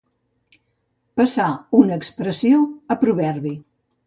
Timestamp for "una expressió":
1.81-2.63